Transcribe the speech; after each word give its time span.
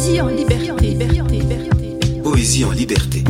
Poésie 0.00 0.20
en 0.22 0.28
liberté. 0.28 0.96
Poésie 2.24 2.64
en 2.64 2.70
liberté. 2.70 3.22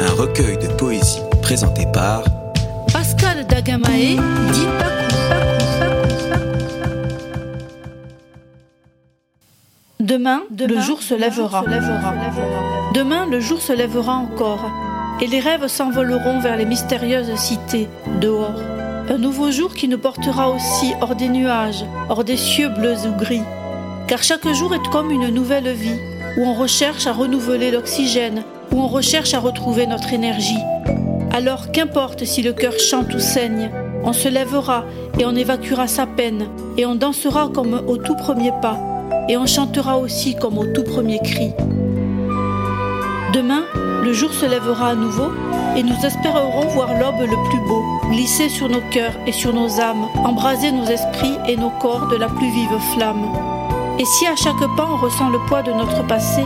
Un 0.00 0.12
recueil 0.12 0.56
de 0.56 0.68
poésie 0.68 1.18
présenté 1.42 1.84
par 1.92 2.22
Pascal 2.92 3.44
Dagamae, 3.44 4.20
dit 4.52 4.66
Demain, 9.98 10.42
le 10.56 10.80
jour 10.80 11.02
se 11.02 11.14
lèvera. 11.14 11.64
Demain, 12.94 13.26
le 13.28 13.40
jour 13.40 13.60
se 13.60 13.72
lèvera 13.72 14.12
encore, 14.12 14.64
et 15.20 15.26
les 15.26 15.40
rêves 15.40 15.66
s'envoleront 15.66 16.38
vers 16.38 16.56
les 16.56 16.66
mystérieuses 16.66 17.34
cités, 17.34 17.88
dehors. 18.20 18.62
Un 19.10 19.18
nouveau 19.18 19.50
jour 19.50 19.74
qui 19.74 19.88
nous 19.88 19.98
portera 19.98 20.50
aussi 20.50 20.94
hors 21.00 21.16
des 21.16 21.28
nuages, 21.28 21.84
hors 22.08 22.22
des 22.22 22.36
cieux 22.36 22.68
bleus 22.68 23.08
ou 23.08 23.16
gris. 23.16 23.42
Car 24.08 24.22
chaque 24.22 24.48
jour 24.54 24.74
est 24.74 24.90
comme 24.90 25.10
une 25.10 25.28
nouvelle 25.28 25.70
vie, 25.70 26.00
où 26.38 26.42
on 26.42 26.54
recherche 26.54 27.06
à 27.06 27.12
renouveler 27.12 27.70
l'oxygène, 27.70 28.42
où 28.72 28.80
on 28.80 28.88
recherche 28.88 29.34
à 29.34 29.38
retrouver 29.38 29.86
notre 29.86 30.14
énergie. 30.14 30.62
Alors 31.30 31.70
qu'importe 31.72 32.24
si 32.24 32.40
le 32.40 32.54
cœur 32.54 32.72
chante 32.78 33.12
ou 33.14 33.18
saigne, 33.18 33.70
on 34.04 34.14
se 34.14 34.28
lèvera 34.28 34.86
et 35.18 35.26
on 35.26 35.36
évacuera 35.36 35.86
sa 35.88 36.06
peine, 36.06 36.48
et 36.78 36.86
on 36.86 36.94
dansera 36.94 37.50
comme 37.52 37.82
au 37.86 37.98
tout 37.98 38.16
premier 38.16 38.50
pas, 38.62 38.78
et 39.28 39.36
on 39.36 39.44
chantera 39.44 39.98
aussi 39.98 40.34
comme 40.36 40.56
au 40.56 40.64
tout 40.64 40.84
premier 40.84 41.18
cri. 41.18 41.50
Demain, 43.34 43.64
le 44.02 44.12
jour 44.14 44.32
se 44.32 44.46
lèvera 44.46 44.88
à 44.88 44.94
nouveau, 44.94 45.32
et 45.76 45.82
nous 45.82 46.06
espérerons 46.06 46.66
voir 46.68 46.94
l'aube 46.94 47.28
le 47.28 47.50
plus 47.50 47.60
beau, 47.68 47.82
glisser 48.10 48.48
sur 48.48 48.70
nos 48.70 48.80
cœurs 48.90 49.18
et 49.26 49.32
sur 49.32 49.52
nos 49.52 49.80
âmes, 49.80 50.08
embraser 50.24 50.72
nos 50.72 50.86
esprits 50.86 51.36
et 51.46 51.56
nos 51.56 51.70
corps 51.70 52.08
de 52.08 52.16
la 52.16 52.28
plus 52.28 52.50
vive 52.50 52.78
flamme. 52.94 53.57
Et 53.98 54.04
si 54.04 54.26
à 54.26 54.36
chaque 54.36 54.60
pas 54.76 54.88
on 54.88 54.96
ressent 54.96 55.28
le 55.28 55.38
poids 55.48 55.62
de 55.62 55.72
notre 55.72 56.06
passé, 56.06 56.42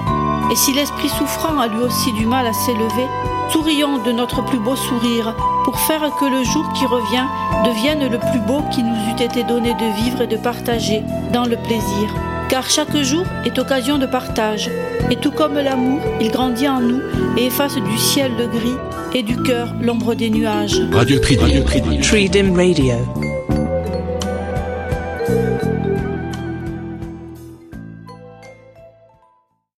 et 0.50 0.56
si 0.56 0.72
l'esprit 0.72 1.08
souffrant 1.08 1.60
a 1.60 1.68
lui 1.68 1.82
aussi 1.82 2.12
du 2.12 2.24
mal 2.24 2.46
à 2.46 2.52
s'élever, 2.52 3.06
sourions 3.50 4.02
de 4.02 4.12
notre 4.12 4.42
plus 4.42 4.58
beau 4.58 4.74
sourire 4.74 5.34
pour 5.64 5.78
faire 5.78 6.00
que 6.18 6.24
le 6.24 6.44
jour 6.44 6.64
qui 6.72 6.86
revient 6.86 7.26
devienne 7.64 8.10
le 8.10 8.18
plus 8.18 8.40
beau 8.46 8.62
qui 8.72 8.82
nous 8.82 8.94
eût 8.94 9.22
été 9.22 9.44
donné 9.44 9.74
de 9.74 10.02
vivre 10.02 10.22
et 10.22 10.26
de 10.26 10.36
partager 10.36 11.02
dans 11.32 11.44
le 11.44 11.56
plaisir. 11.56 12.08
Car 12.48 12.68
chaque 12.68 12.96
jour 12.96 13.24
est 13.44 13.58
occasion 13.58 13.98
de 13.98 14.06
partage, 14.06 14.70
et 15.10 15.16
tout 15.16 15.30
comme 15.30 15.54
l'amour, 15.54 16.00
il 16.20 16.30
grandit 16.30 16.68
en 16.68 16.80
nous 16.80 17.00
et 17.36 17.46
efface 17.46 17.76
du 17.76 17.98
ciel 17.98 18.32
le 18.38 18.46
gris 18.46 18.76
et 19.14 19.22
du 19.22 19.36
cœur 19.42 19.74
l'ombre 19.80 20.14
des 20.14 20.30
nuages. 20.30 20.80
Radio 20.92 21.18
Tridim. 21.18 21.44
Radio 21.44 21.64
Radio. 21.64 23.31